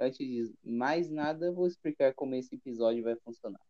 [0.00, 3.60] Antes de mais nada, vou explicar como esse episódio vai funcionar.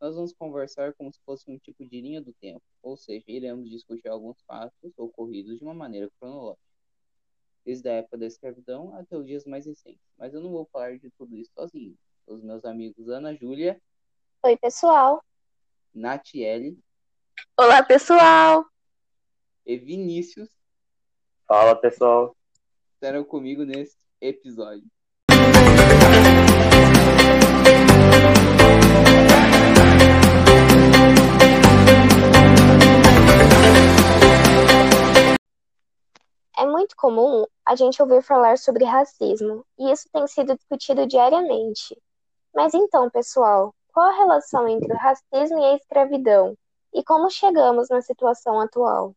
[0.00, 3.70] Nós vamos conversar como se fosse um tipo de linha do tempo, ou seja, iremos
[3.70, 6.62] discutir alguns fatos ocorridos de uma maneira cronológica,
[7.64, 10.02] desde a época da escravidão até os dias mais recentes.
[10.18, 11.96] Mas eu não vou falar de tudo isso sozinho.
[12.26, 13.80] Os meus amigos Ana Júlia.
[14.44, 15.24] Oi, pessoal.
[15.94, 16.78] Natiele.
[17.56, 18.66] Olá, pessoal
[19.64, 20.50] e Vinícius.
[21.46, 22.36] Fala, pessoal.
[22.94, 24.84] Estarão comigo nesse episódio.
[36.92, 41.96] Muito comum a gente ouvir falar sobre racismo, e isso tem sido discutido diariamente.
[42.54, 46.54] Mas então, pessoal, qual a relação entre o racismo e a escravidão?
[46.94, 49.14] E como chegamos na situação atual?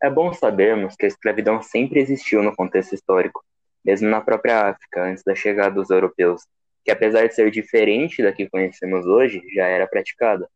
[0.00, 3.44] É bom sabermos que a escravidão sempre existiu no contexto histórico,
[3.84, 6.42] mesmo na própria África, antes da chegada dos europeus,
[6.84, 10.48] que apesar de ser diferente da que conhecemos hoje, já era praticada.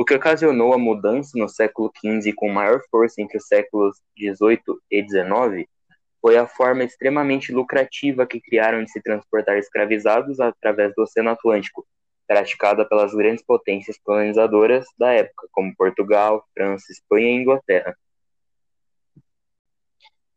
[0.00, 4.62] O que ocasionou a mudança no século XV com maior força entre os séculos XVIII
[4.90, 5.68] e XIX
[6.22, 11.86] foi a forma extremamente lucrativa que criaram de se transportar escravizados através do Oceano Atlântico,
[12.26, 17.94] praticada pelas grandes potências colonizadoras da época, como Portugal, França, Espanha e Inglaterra.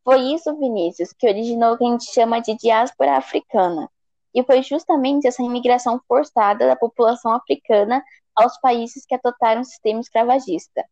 [0.03, 3.89] Foi isso, Vinícius, que originou o que a gente chama de diáspora africana.
[4.35, 8.03] E foi justamente essa imigração forçada da população africana
[8.35, 10.83] aos países que adotaram o sistema escravagista.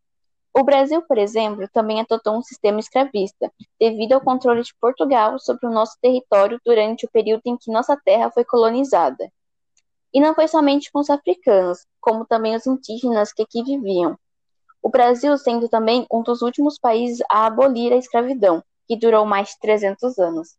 [0.54, 5.66] O Brasil, por exemplo, também adotou um sistema escravista, devido ao controle de Portugal sobre
[5.66, 9.32] o nosso território durante o período em que nossa terra foi colonizada.
[10.14, 14.20] E não foi somente com os africanos, como também os indígenas que aqui viviam.
[14.84, 19.50] O Brasil sendo também um dos últimos países a abolir a escravidão, que durou mais
[19.50, 20.58] de 300 anos.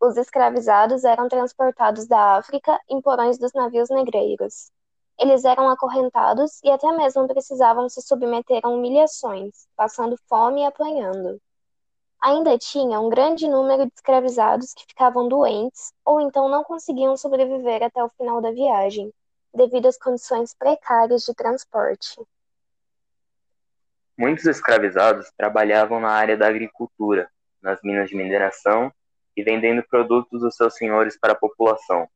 [0.00, 4.72] Os escravizados eram transportados da África em porões dos navios negreiros.
[5.18, 11.40] Eles eram acorrentados e até mesmo precisavam se submeter a humilhações, passando fome e apanhando.
[12.22, 17.82] Ainda tinha um grande número de escravizados que ficavam doentes ou então não conseguiam sobreviver
[17.82, 19.12] até o final da viagem,
[19.54, 22.20] devido às condições precárias de transporte.
[24.16, 27.30] Muitos escravizados trabalhavam na área da agricultura,
[27.62, 28.92] nas minas de mineração
[29.36, 32.08] e vendendo produtos dos seus senhores para a população.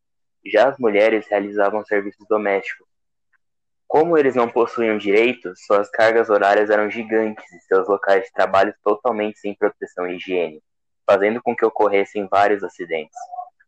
[0.44, 2.91] Já as mulheres realizavam serviços domésticos.
[3.92, 8.74] Como eles não possuíam direitos, suas cargas horárias eram gigantes e seus locais de trabalho
[8.82, 10.62] totalmente sem proteção e higiene,
[11.06, 13.14] fazendo com que ocorressem vários acidentes.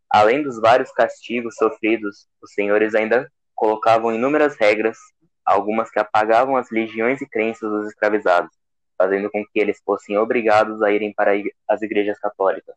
[0.09, 4.97] Além dos vários castigos sofridos, os senhores ainda colocavam inúmeras regras
[5.45, 8.51] algumas que apagavam as legiões e crenças dos escravizados,
[8.97, 11.33] fazendo com que eles fossem obrigados a irem para
[11.69, 12.75] as igrejas católicas.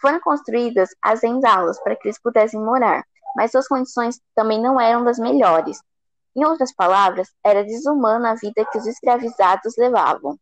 [0.00, 3.04] Foram construídas as senzalas para que eles pudessem morar,
[3.36, 5.78] mas suas condições também não eram das melhores.
[6.34, 10.38] Em outras palavras, era desumana a vida que os escravizados levavam.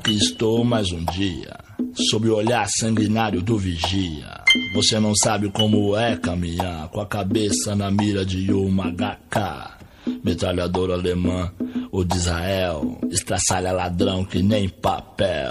[0.00, 1.58] Aqui estou mais um dia,
[2.10, 4.44] sob o olhar sanguinário do vigia.
[4.74, 9.76] Você não sabe como é caminhar com a cabeça na mira de uma HK.
[10.22, 11.52] Metralhadora alemã,
[11.90, 15.48] o de Israel, estraçalha ladrão que nem papel.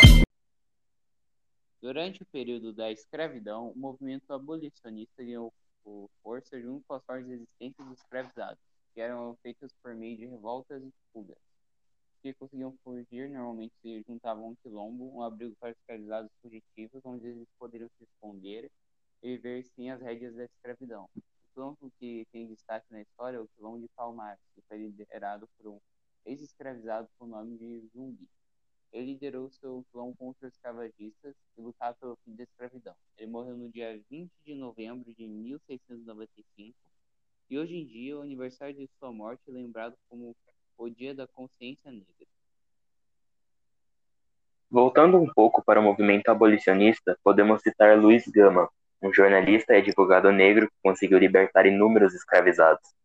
[1.81, 5.53] Durante o período da escravidão, o movimento abolicionista ganhou
[6.23, 8.59] força junto com as formas existentes dos escravizados,
[8.93, 11.37] que eram feitas por meio de revoltas e fugas
[12.25, 17.47] que conseguiam fugir normalmente se juntavam um quilombo, um abrigo para escravizados fugitivos, onde eles
[17.59, 18.71] poderiam se esconder
[19.21, 21.07] e viver sem as rédeas da escravidão.
[21.15, 21.21] O
[21.53, 25.67] quilombo que tem destaque na história é o quilombo de Palmares, que foi liderado por
[25.67, 25.79] um
[26.25, 28.27] ex-escravizado com o nome de Zumbi.
[28.95, 32.95] Ele liderou seu quilombo contra os escravagistas e lutava pelo fim da escravidão.
[33.17, 36.73] Ele morreu no dia 20 de novembro de 1695
[37.49, 40.33] e hoje em dia o aniversário de sua morte é lembrado como
[40.77, 42.25] o Dia da Consciência Negra.
[44.71, 48.69] Voltando um pouco para o movimento abolicionista, podemos citar Luiz Gama,
[49.01, 52.95] um jornalista e advogado negro que conseguiu libertar inúmeros escravizados.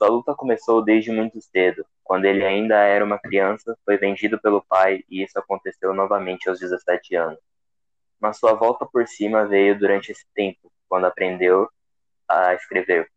[0.00, 1.84] Sua luta começou desde muito cedo.
[2.02, 6.58] Quando ele ainda era uma criança, foi vendido pelo pai e isso aconteceu novamente aos
[6.58, 7.38] 17 anos.
[8.18, 11.68] Mas sua volta por cima veio durante esse tempo, quando aprendeu
[12.26, 13.10] a escrever.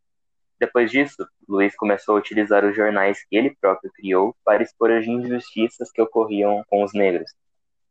[0.60, 5.08] Depois disso, Luiz começou a utilizar os jornais que ele próprio criou para expor as
[5.08, 7.32] injustiças que ocorriam com os negros.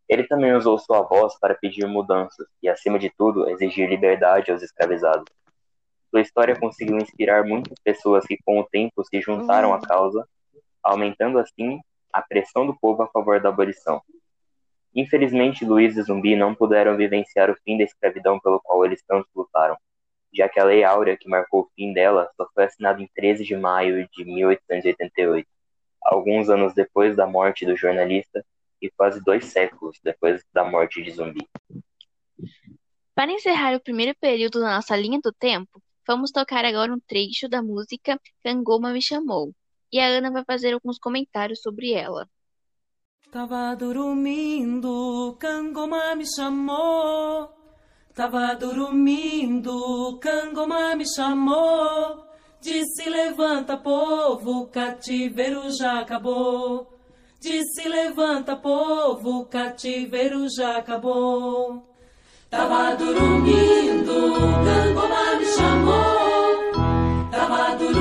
[0.07, 4.63] Ele também usou sua voz para pedir mudanças e, acima de tudo, exigir liberdade aos
[4.63, 5.25] escravizados.
[6.13, 10.29] Sua história conseguiu inspirar muitas pessoas que, com o tempo, se juntaram à causa
[10.83, 11.81] aumentando assim
[12.13, 14.03] a pressão do povo a favor da abolição.
[14.95, 19.27] Infelizmente, Luiz e Zumbi não puderam vivenciar o fim da escravidão pelo qual eles tanto
[19.35, 19.75] lutaram,
[20.35, 23.43] já que a Lei Áurea, que marcou o fim dela, só foi assinada em 13
[23.43, 25.49] de maio de 1888,
[26.03, 28.45] alguns anos depois da morte do jornalista
[28.83, 31.49] e quase dois séculos depois da morte de Zumbi.
[33.15, 37.49] Para encerrar o primeiro período da nossa linha do tempo, vamos tocar agora um trecho
[37.49, 39.55] da música Cangoma Me Chamou,
[39.93, 42.29] e a Ana vai fazer alguns comentários sobre ela.
[43.33, 47.49] Tava dormindo, Cangoma me chamou.
[48.15, 52.27] Tava dormindo, Cangoma me chamou.
[52.61, 56.93] Disse: Levanta, povo, cativeiro já acabou.
[57.41, 61.89] Disse: Levanta, povo, cativeiro já acabou.
[62.51, 64.13] Tava dormindo,
[64.63, 65.42] Cangoma me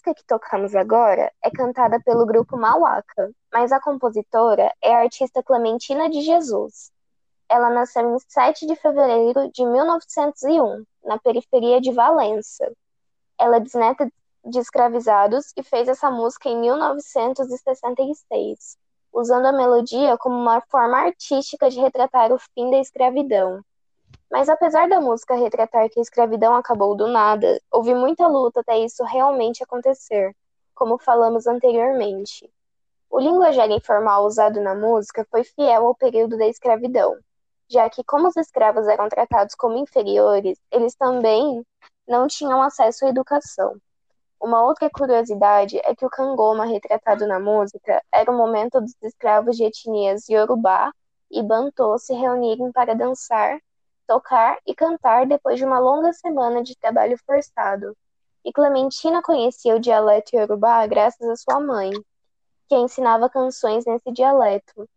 [0.00, 5.42] música que tocamos agora é cantada pelo grupo Mauaca, mas a compositora é a artista
[5.42, 6.90] Clementina de Jesus.
[7.46, 12.72] Ela nasceu em 7 de fevereiro de 1901, na periferia de Valença.
[13.38, 14.10] Ela é bisneta
[14.42, 18.78] de escravizados e fez essa música em 1966,
[19.12, 23.62] usando a melodia como uma forma artística de retratar o fim da escravidão.
[24.30, 28.78] Mas apesar da música retratar que a escravidão acabou do nada, houve muita luta até
[28.78, 30.34] isso realmente acontecer,
[30.74, 32.48] como falamos anteriormente.
[33.10, 37.18] O linguajar informal usado na música foi fiel ao período da escravidão,
[37.68, 41.66] já que, como os escravos eram tratados como inferiores, eles também
[42.06, 43.76] não tinham acesso à educação.
[44.40, 49.56] Uma outra curiosidade é que o cangoma retratado na música era o momento dos escravos
[49.56, 50.92] de etnias Yorubá
[51.30, 53.58] e Bantu se reunirem para dançar
[54.10, 57.96] tocar e cantar depois de uma longa semana de trabalho forçado.
[58.44, 61.92] E Clementina conhecia o dialeto iorubá graças à sua mãe,
[62.68, 64.88] que ensinava canções nesse dialeto.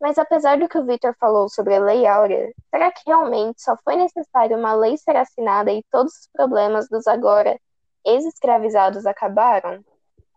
[0.00, 3.76] Mas apesar do que o Victor falou sobre a Lei Áurea, será que realmente só
[3.84, 7.60] foi necessário uma lei ser assinada e todos os problemas dos agora
[8.02, 9.84] ex-escravizados acabaram?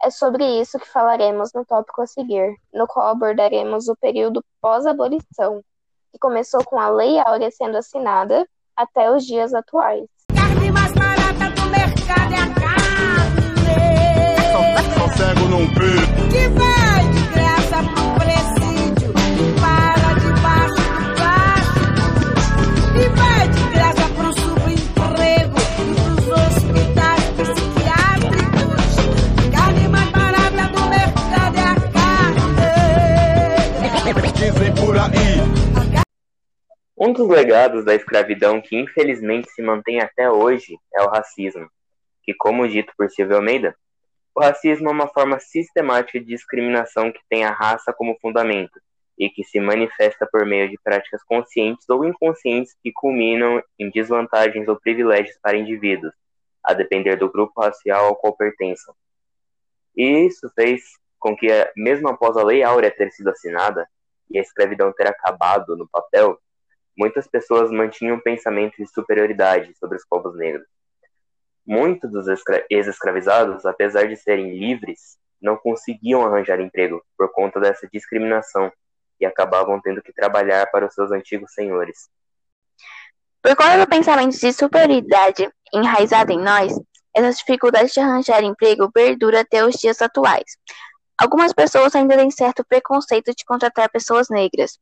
[0.03, 5.63] É sobre isso que falaremos no tópico a seguir, no qual abordaremos o período pós-abolição,
[6.11, 10.05] que começou com a Lei Áurea sendo assinada até os dias atuais.
[10.35, 13.27] Carne mais barata do mercado é a carne.
[14.51, 15.67] Só, só cego não.
[37.07, 41.71] Um dos legados da escravidão que infelizmente se mantém até hoje é o racismo,
[42.21, 43.73] que, como dito por Silvio Almeida,
[44.35, 48.77] o racismo é uma forma sistemática de discriminação que tem a raça como fundamento
[49.17, 54.67] e que se manifesta por meio de práticas conscientes ou inconscientes que culminam em desvantagens
[54.67, 56.13] ou privilégios para indivíduos,
[56.61, 58.93] a depender do grupo racial ao qual pertençam.
[59.95, 60.81] E isso fez
[61.17, 63.87] com que, mesmo após a Lei Áurea ter sido assinada
[64.29, 66.37] e a escravidão ter acabado no papel,
[66.97, 70.65] muitas pessoas mantinham pensamentos de superioridade sobre os povos negros.
[71.65, 72.25] Muitos dos
[72.69, 78.71] ex-escravizados, apesar de serem livres, não conseguiam arranjar emprego por conta dessa discriminação
[79.19, 82.09] e acabavam tendo que trabalhar para os seus antigos senhores.
[83.41, 86.73] Por conta do pensamento de superioridade enraizado em nós,
[87.15, 90.57] essas dificuldades de arranjar emprego perduram até os dias atuais.
[91.17, 94.79] Algumas pessoas ainda têm certo preconceito de contratar pessoas negras,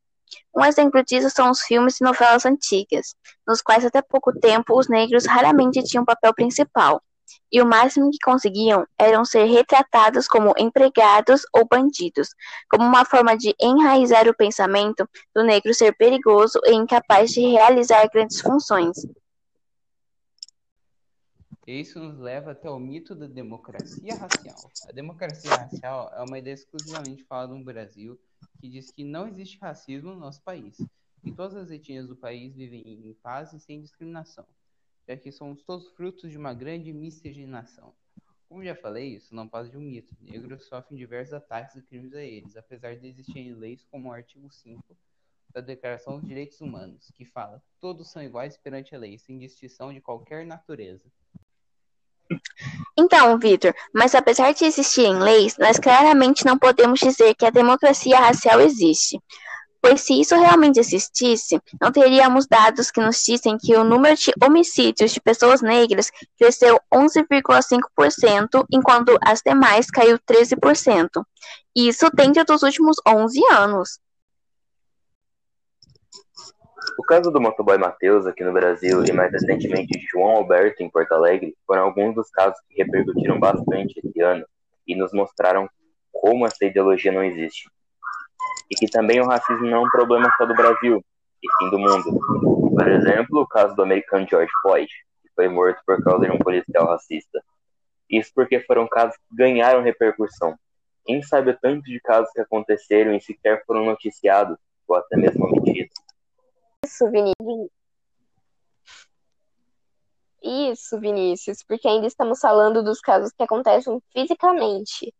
[0.54, 3.14] Um exemplo disso são os filmes e novelas antigas,
[3.46, 7.02] nos quais até pouco tempo os negros raramente tinham papel principal,
[7.50, 12.28] e o máximo que conseguiam eram ser retratados como empregados ou bandidos,
[12.70, 18.08] como uma forma de enraizar o pensamento do negro ser perigoso e incapaz de realizar
[18.08, 18.96] grandes funções.
[21.66, 24.70] Isso nos leva até o mito da democracia racial.
[24.88, 28.16] A democracia racial é uma ideia exclusivamente falada no Brasil
[28.60, 30.78] que diz que não existe racismo no nosso país,
[31.24, 34.46] e todas as etnias do país vivem em paz e sem discriminação,
[35.08, 37.94] já que somos todos frutos de uma grande miscigenação.
[38.48, 40.16] Como já falei, isso não passa de um mito.
[40.20, 44.50] Negros sofrem diversos ataques e crimes a eles, apesar de existirem leis como o artigo
[44.52, 44.96] 5
[45.52, 49.92] da Declaração dos Direitos Humanos, que fala: todos são iguais perante a lei, sem distinção
[49.92, 51.10] de qualquer natureza.
[52.98, 58.18] Então, Vitor, mas apesar de existirem leis, nós claramente não podemos dizer que a democracia
[58.18, 59.20] racial existe.
[59.80, 64.32] Pois se isso realmente existisse, não teríamos dados que nos dizem que o número de
[64.42, 71.08] homicídios de pessoas negras cresceu 11,5%, enquanto as demais caiu 13%.
[71.76, 74.00] Isso dentro dos últimos 11 anos.
[76.98, 81.12] O caso do motoboy Matheus aqui no Brasil e mais recentemente João Alberto em Porto
[81.12, 84.46] Alegre foram alguns dos casos que repercutiram bastante esse ano
[84.86, 85.68] e nos mostraram
[86.12, 87.68] como essa ideologia não existe.
[88.70, 91.04] E que também o racismo não é um problema só do Brasil,
[91.42, 92.18] e sim do mundo.
[92.74, 94.90] Por exemplo, o caso do americano George Floyd,
[95.22, 97.42] que foi morto por causa de um policial racista.
[98.08, 100.56] Isso porque foram casos que ganharam repercussão.
[101.04, 104.56] Quem sabe o tanto de casos que aconteceram e sequer foram noticiados,
[104.88, 105.94] ou até mesmo omitidos.
[106.86, 107.70] Isso, Vinícius.
[110.40, 115.12] Isso, Vinícius, porque ainda estamos falando dos casos que acontecem fisicamente.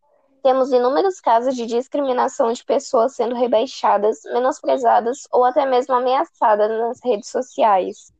[0.44, 7.00] Temos inúmeros casos de discriminação de pessoas sendo rebaixadas, menosprezadas ou até mesmo ameaçadas nas
[7.04, 8.12] redes sociais,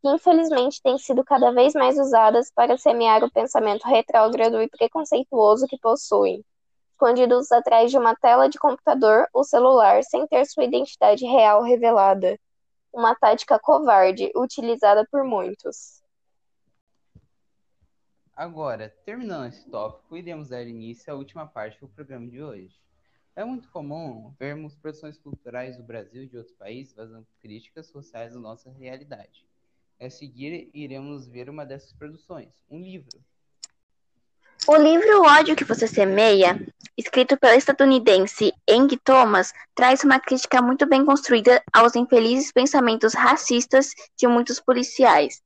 [0.00, 5.66] que infelizmente têm sido cada vez mais usadas para semear o pensamento retrógrado e preconceituoso
[5.66, 6.42] que possuem,
[6.92, 12.38] escondidos atrás de uma tela de computador ou celular sem ter sua identidade real revelada
[12.94, 16.02] uma tática covarde utilizada por muitos.
[18.36, 22.74] Agora, terminando esse tópico, iremos dar início à última parte do programa de hoje.
[23.36, 28.32] É muito comum vermos produções culturais do Brasil e de outros países fazendo críticas sociais
[28.32, 29.44] da nossa realidade.
[30.00, 33.20] A seguir, iremos ver uma dessas produções, um livro.
[34.66, 36.58] O livro O ódio que você semeia,
[36.96, 43.90] escrito pela estadunidense Eng Thomas, traz uma crítica muito bem construída aos infelizes pensamentos racistas
[44.16, 45.42] de muitos policiais.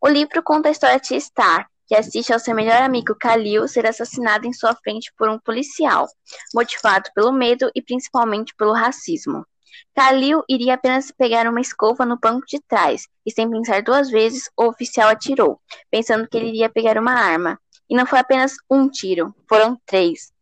[0.00, 3.86] O livro conta a história de Star, que assiste ao seu melhor amigo Khalil ser
[3.86, 6.08] assassinado em sua frente por um policial,
[6.52, 9.46] motivado pelo medo e principalmente pelo racismo.
[9.94, 14.50] Khalil iria apenas pegar uma escova no banco de trás, e sem pensar duas vezes,
[14.56, 15.60] o oficial atirou,
[15.90, 17.60] pensando que ele iria pegar uma arma.
[17.88, 20.32] E não foi apenas um tiro, foram três.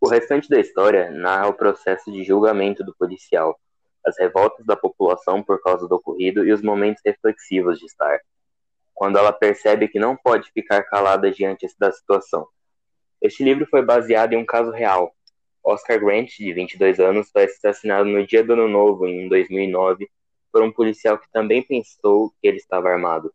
[0.00, 3.58] O restante da história narra o processo de julgamento do policial,
[4.06, 8.20] as revoltas da população por causa do ocorrido e os momentos reflexivos de Star,
[8.94, 12.46] quando ela percebe que não pode ficar calada diante da situação.
[13.20, 15.12] Este livro foi baseado em um caso real.
[15.64, 20.08] Oscar Grant, de 22 anos, foi assassinado no dia do Ano Novo, em 2009,
[20.52, 23.32] por um policial que também pensou que ele estava armado.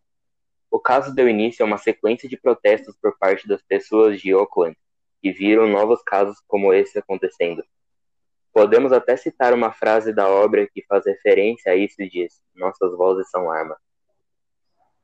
[0.74, 4.75] O caso deu início a uma sequência de protestos por parte das pessoas de Oakland,
[5.22, 7.63] que viram novos casos como esse acontecendo.
[8.51, 12.92] Podemos até citar uma frase da obra que faz referência a isso e diz: Nossas
[12.98, 13.77] vozes são arma.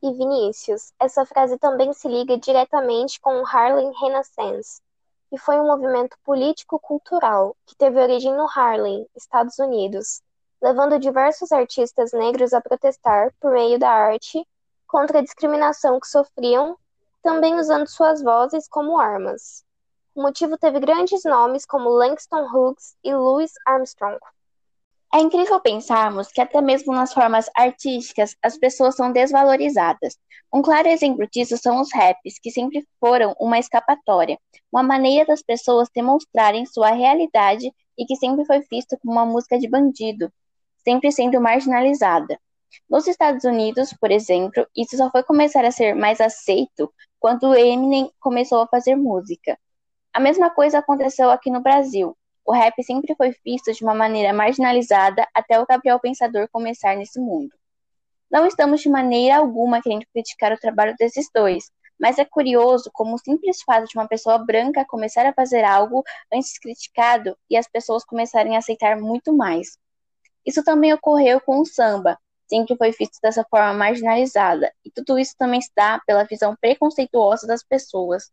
[0.01, 4.81] E Vinícius, essa frase também se liga diretamente com o Harlem Renaissance,
[5.29, 10.23] que foi um movimento político-cultural que teve origem no Harlem, Estados Unidos,
[10.59, 14.43] levando diversos artistas negros a protestar por meio da arte
[14.89, 16.75] contra a discriminação que sofriam,
[17.21, 19.63] também usando suas vozes como armas.
[20.15, 24.19] O motivo teve grandes nomes como Langston Hughes e Louis Armstrong.
[25.13, 30.17] É incrível pensarmos que até mesmo nas formas artísticas as pessoas são desvalorizadas.
[30.51, 34.39] Um claro exemplo disso são os raps, que sempre foram uma escapatória,
[34.71, 39.59] uma maneira das pessoas demonstrarem sua realidade e que sempre foi visto como uma música
[39.59, 40.31] de bandido,
[40.83, 42.39] sempre sendo marginalizada.
[42.89, 48.11] Nos Estados Unidos, por exemplo, isso só foi começar a ser mais aceito quando Eminem
[48.19, 49.57] começou a fazer música.
[50.13, 52.17] A mesma coisa aconteceu aqui no Brasil.
[52.45, 57.19] O rap sempre foi visto de uma maneira marginalizada até o Gabriel Pensador começar nesse
[57.19, 57.51] mundo.
[58.31, 63.15] Não estamos de maneira alguma querendo criticar o trabalho desses dois, Mas é curioso como
[63.15, 67.67] o simples fato de uma pessoa branca começar a fazer algo antes criticado e as
[67.67, 69.77] pessoas começarem a aceitar muito mais.
[70.45, 72.17] Isso também ocorreu com o samba,
[72.49, 77.63] sempre foi visto dessa forma marginalizada, e tudo isso também dá pela visão preconceituosa das
[77.63, 78.31] pessoas.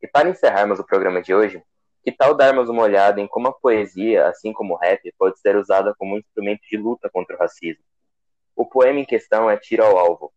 [0.00, 1.62] E para encerrarmos o programa de hoje,
[2.02, 5.56] que tal darmos uma olhada em como a poesia, assim como o rap, pode ser
[5.56, 7.84] usada como um instrumento de luta contra o racismo?
[8.56, 10.32] O poema em questão é Tiro ao Alvo,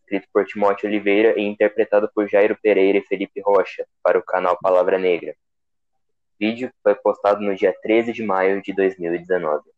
[0.00, 4.58] escrito por Timóteo Oliveira e interpretado por Jairo Pereira e Felipe Rocha, para o canal
[4.60, 5.32] Palavra Negra.
[5.32, 9.71] O vídeo foi postado no dia 13 de maio de 2019.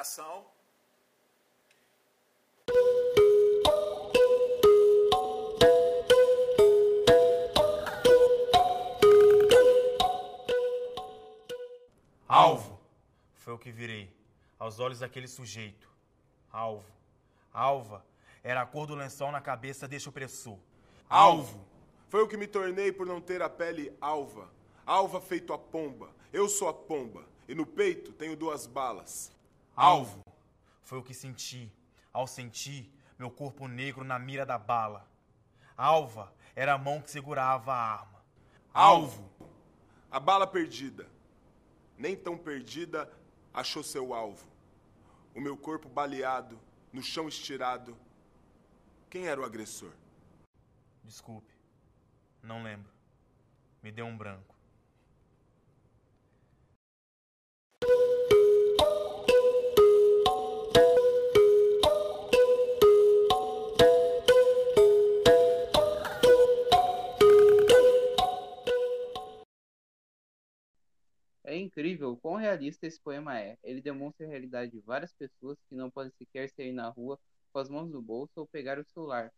[0.00, 0.46] Ação.
[12.26, 12.80] Alvo
[13.34, 14.10] foi o que virei
[14.58, 15.86] aos olhos daquele sujeito.
[16.50, 16.90] Alvo.
[17.52, 18.02] Alva
[18.42, 20.56] era a cor do lençol na cabeça deste opressor.
[21.10, 21.62] Alvo.
[22.08, 24.50] Foi o que me tornei por não ter a pele alva.
[24.86, 26.08] Alva feito a pomba.
[26.32, 27.22] Eu sou a pomba.
[27.46, 29.30] E no peito tenho duas balas.
[29.74, 30.24] Alvo
[30.82, 31.72] foi o que senti
[32.12, 35.08] ao sentir meu corpo negro na mira da bala.
[35.76, 38.24] Alva era a mão que segurava a arma.
[38.72, 39.30] Alvo.
[40.10, 41.08] A bala perdida.
[41.96, 43.10] Nem tão perdida
[43.52, 44.46] achou seu alvo.
[45.34, 46.58] O meu corpo baleado,
[46.92, 47.96] no chão estirado.
[49.08, 49.92] Quem era o agressor?
[51.04, 51.52] Desculpe,
[52.42, 52.90] não lembro.
[53.82, 54.49] Me deu um branco.
[71.60, 73.56] Incrível o quão realista esse poema é.
[73.62, 77.18] Ele demonstra a realidade de várias pessoas que não podem sequer sair na rua
[77.52, 79.32] com as mãos no bolso ou pegar o celular,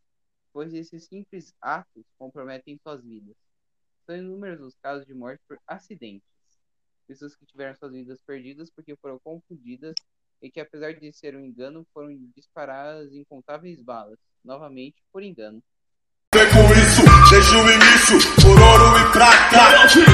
[0.53, 3.35] pois esses simples atos comprometem suas vidas.
[4.07, 6.29] São inúmeros os casos de morte por acidentes.
[7.07, 9.95] Pessoas que tiveram suas vidas perdidas porque foram confundidas
[10.41, 15.63] e que, apesar de ser um engano, foram disparadas incontáveis balas, novamente por engano.
[16.35, 20.12] Vem com isso, desde o início, por ouro e prata.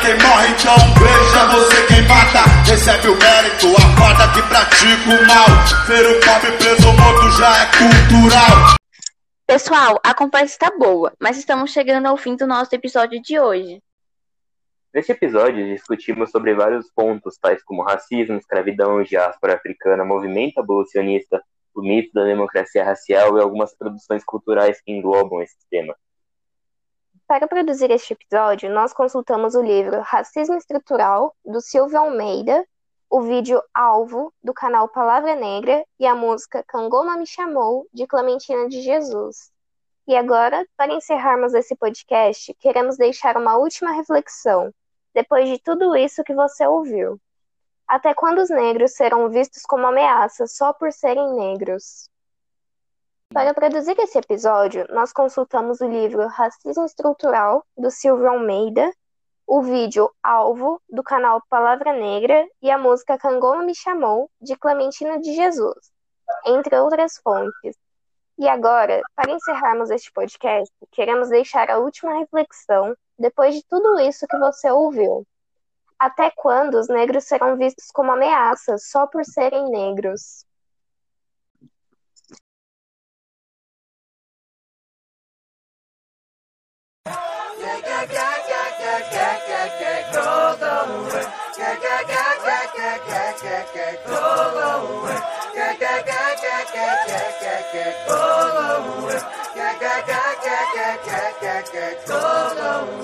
[0.00, 2.48] Quem morre, então veja você quem mata.
[2.66, 5.46] Recebe o mérito, acorda que pratica o mal.
[5.84, 8.76] Ser o pobre preso morto já é cultural.
[9.46, 13.82] Pessoal, a conversa está boa, mas estamos chegando ao fim do nosso episódio de hoje.
[14.94, 21.42] Neste episódio, discutimos sobre vários pontos, tais como racismo, escravidão, diáspora africana, movimento abolicionista,
[21.74, 25.94] o mito da democracia racial e algumas produções culturais que englobam esse tema.
[27.30, 32.66] Para produzir este episódio, nós consultamos o livro Racismo Estrutural, do Silvio Almeida,
[33.08, 38.68] o vídeo Alvo, do canal Palavra Negra, e a música Cangoma Me Chamou, de Clementina
[38.68, 39.52] de Jesus.
[40.08, 44.74] E agora, para encerrarmos esse podcast, queremos deixar uma última reflexão,
[45.14, 47.16] depois de tudo isso que você ouviu.
[47.86, 52.09] Até quando os negros serão vistos como ameaça só por serem negros?
[53.32, 58.92] Para produzir esse episódio, nós consultamos o livro Racismo Estrutural, do Silvio Almeida,
[59.46, 65.20] o vídeo Alvo, do canal Palavra Negra, e a música Cangoma Me Chamou, de Clementina
[65.20, 65.92] de Jesus,
[66.44, 67.76] entre outras fontes.
[68.36, 74.26] E agora, para encerrarmos este podcast, queremos deixar a última reflexão depois de tudo isso
[74.26, 75.24] que você ouviu.
[75.96, 80.44] Até quando os negros serão vistos como ameaças só por serem negros?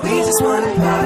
[0.03, 1.06] We just wanna party.